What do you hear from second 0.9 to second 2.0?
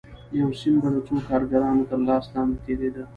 د څو کارګرانو تر